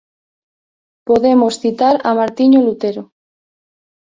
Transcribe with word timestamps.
Podemos 1.07 1.53
citar 1.63 1.95
a 2.09 2.11
Martiño 2.19 2.59
Lutero. 2.65 3.03